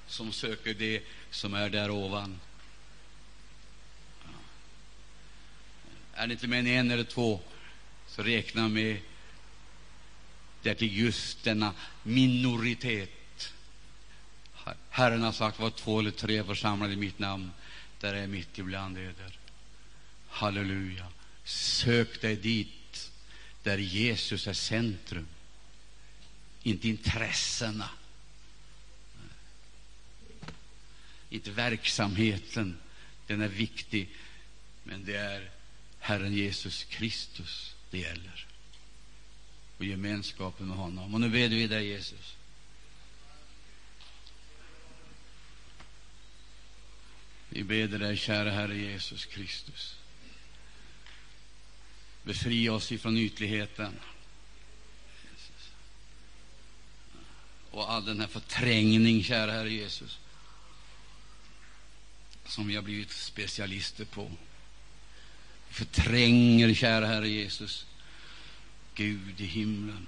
[0.08, 2.40] som söker det som är där ovan.
[6.14, 7.42] Är det inte mer än en eller två,
[8.08, 8.98] så räkna med
[10.62, 11.74] det till just denna
[12.04, 13.54] minoritet.
[14.90, 17.52] Herren har sagt, var två eller tre församlade i mitt namn,
[18.00, 19.40] där är mitt ibland eder.
[20.36, 21.08] Halleluja.
[21.44, 23.12] Sök dig dit
[23.64, 25.28] där Jesus är centrum,
[26.64, 27.90] inte intressena,
[31.30, 32.78] inte verksamheten.
[33.28, 34.10] Den är viktig,
[34.84, 35.50] men det är
[36.00, 38.46] Herren Jesus Kristus det gäller
[39.78, 41.14] och gemenskapen med honom.
[41.14, 42.36] Och nu ber vi dig, Jesus.
[47.50, 49.96] Vi ber dig, kära Herre Jesus Kristus.
[52.26, 54.00] Befria oss ifrån ytligheten
[57.72, 60.18] och all den här förträngning, kära Herre Jesus,
[62.46, 64.32] som vi har blivit specialister på
[65.68, 67.86] Vi förtränger, kära Herre Jesus,
[68.96, 70.08] Gud i himlen,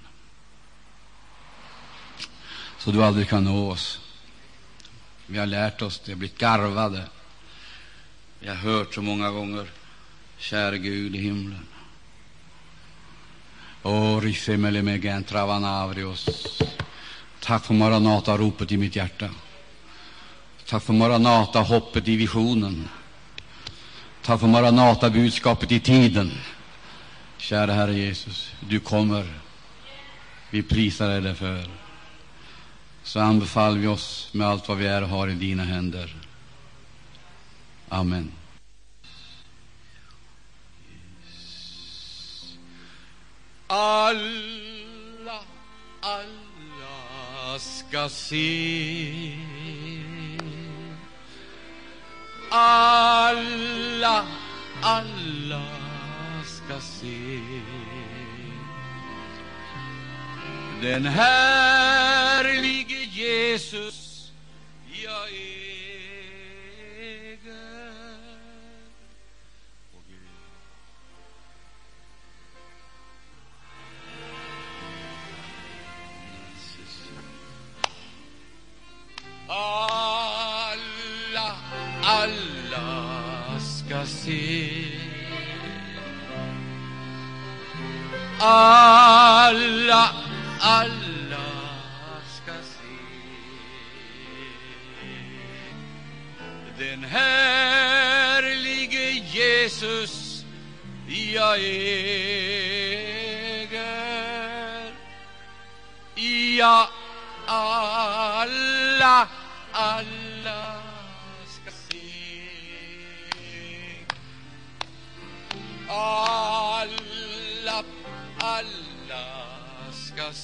[2.78, 4.00] så du aldrig kan nå oss.
[5.26, 7.08] Vi har lärt oss det, blivit garvade.
[8.40, 9.70] Vi har hört så många gånger,
[10.38, 11.66] käre Gud i himlen.
[15.24, 16.28] Travanavrios.
[17.40, 19.28] Tack för Maranata-ropet i mitt hjärta.
[20.66, 22.88] Tack för Maranata-hoppet i visionen.
[24.22, 26.32] Tack för Maranata-budskapet i tiden.
[27.38, 29.26] Kära Herre Jesus, du kommer.
[30.50, 31.64] Vi prisar dig därför.
[33.02, 36.16] Så anbefaller vi oss med allt vad vi är och har i dina händer.
[37.88, 38.32] Amen.
[43.70, 45.40] Alla,
[46.00, 49.36] alla ska se.
[52.50, 54.26] Alla,
[54.82, 55.62] alla
[56.44, 57.40] ska se.
[60.82, 64.07] Den härlige Jesus
[88.40, 90.08] Alla,
[90.60, 91.36] alla
[92.42, 92.78] ska se
[96.78, 100.44] den härlige Jesus
[101.06, 101.98] jag äger.
[106.58, 106.88] Ja,
[107.46, 109.28] alla,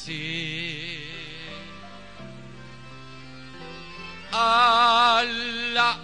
[0.05, 1.01] ska se
[4.33, 5.97] Alla,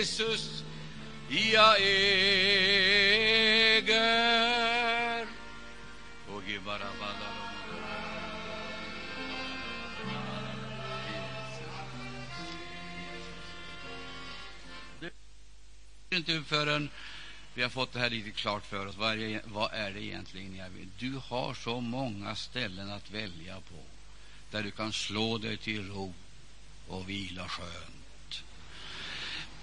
[0.00, 0.64] Jesus
[1.28, 1.96] jag äger.
[6.28, 6.58] Och i
[16.10, 16.90] inte förrän
[17.54, 18.96] vi har fått det här riktigt klart för oss.
[18.96, 20.88] Vad är det, vad är det egentligen jag vill?
[20.98, 23.84] Du har så många ställen att välja på
[24.50, 26.14] där du kan slå dig till ro
[26.88, 27.99] och vila skönt.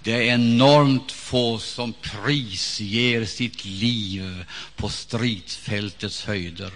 [0.08, 4.44] Det är enormt få som prisger sitt liv
[4.76, 6.72] på stridsfältets höjder.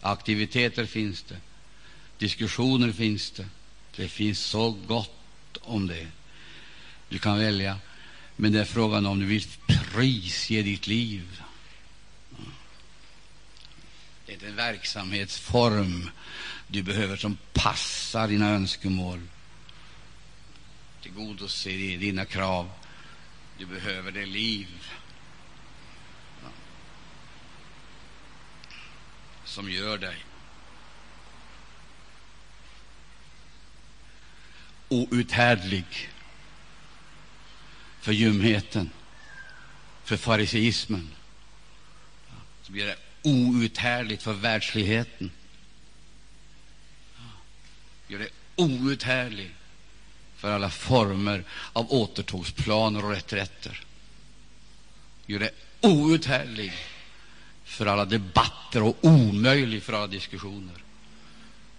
[0.00, 1.36] Aktiviteter finns det,
[2.18, 3.46] diskussioner finns det.
[3.96, 6.06] Det finns så gott om det.
[7.08, 7.78] Du kan välja.
[8.36, 11.42] Men det är frågan om du vill prisge ditt liv.
[14.26, 16.10] Det är en verksamhetsform
[16.66, 19.20] du behöver som passar dina önskemål,
[21.06, 22.70] tillgodose dina krav.
[23.58, 24.68] Du behöver det liv.
[29.44, 30.16] Som gör dig
[34.88, 36.10] outhärdlig
[38.00, 38.90] för ljumheten,
[40.04, 41.10] för fariseismen,
[42.62, 45.30] som blir det outhärdligt för världsligheten,
[48.08, 49.55] gör det outhärdligt
[50.36, 53.84] för alla former av återtågsplaner och reträtter,
[55.26, 56.74] gör det outhärdligt
[57.64, 60.82] för alla debatter och omöjlig för alla diskussioner.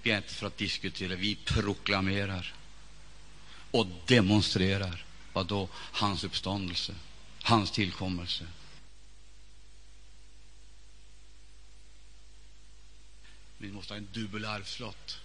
[0.01, 2.53] Vi är inte för att diskutera, vi proklamerar
[3.72, 5.70] och demonstrerar vad då?
[5.74, 6.95] Hans uppståndelse,
[7.43, 8.47] hans tillkommelse.
[13.58, 15.20] Vi måste ha en dubbel arvslott.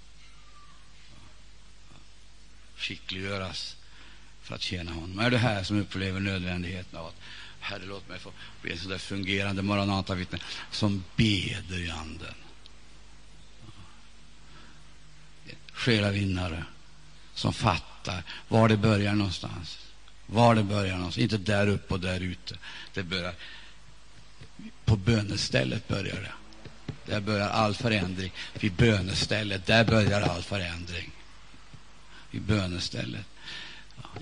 [2.83, 3.76] Skickliggöras
[4.43, 5.18] för att tjäna honom.
[5.18, 7.16] Är du här som upplever nödvändigheten av att
[7.61, 10.39] Herre, låt mig få bli en sån där fungerande Maranata-vittne
[10.70, 12.35] som beder i anden.
[15.72, 16.64] Själavinnare
[17.35, 19.78] som fattar var det börjar någonstans.
[20.26, 21.22] Var det börjar någonstans.
[21.22, 22.59] Inte där uppe och där ute.
[22.95, 23.35] Det börjar
[24.85, 26.33] på bönestället börjar det.
[27.07, 28.33] Där börjar all förändring.
[28.61, 31.11] Vid bönestället, där börjar all förändring
[32.33, 33.26] i bönestället.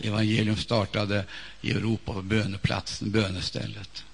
[0.03, 1.25] Evangelium startade
[1.61, 4.05] i Europa på böneplatsen, bönestället.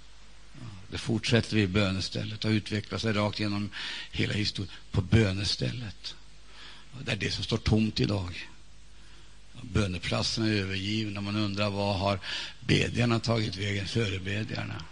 [0.90, 3.70] Det fortsätter vi i bönestället och utvecklar sig rakt genom
[4.10, 6.14] hela historien på bönestället.
[7.04, 8.48] Det är det som står tomt idag.
[9.62, 12.20] Böneplatsen är övergiven och Man undrar vad har
[12.60, 14.84] bedjarna tagit vägen, förebedjarna?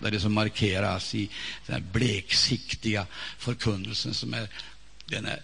[0.00, 1.30] Det är det som markeras i
[1.66, 3.06] den här bleksiktiga
[3.38, 4.48] förkunnelsen som är,
[5.06, 5.42] den här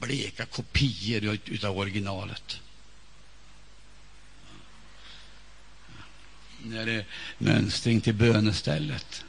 [0.00, 2.60] bleka kopior utav originalet.
[6.62, 7.04] När det är
[7.38, 9.24] mönstring till bönestället